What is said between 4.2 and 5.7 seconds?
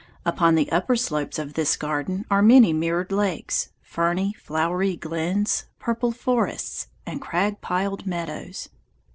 flowery glens,